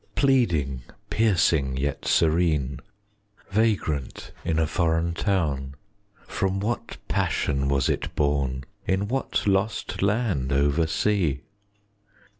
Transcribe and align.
Pleading, 0.15 0.81
piercing, 1.11 1.77
yet 1.77 2.05
serene, 2.07 2.79
Vagrant 3.51 4.31
in 4.43 4.57
a 4.57 4.65
foreign 4.65 5.13
town, 5.13 5.75
10 6.25 6.25
From 6.25 6.59
what 6.59 6.97
passion 7.07 7.67
was 7.69 7.87
it 7.87 8.15
born, 8.15 8.63
In 8.87 9.07
what 9.07 9.45
lost 9.45 10.01
land 10.01 10.51
over 10.51 10.87
sea? 10.87 11.41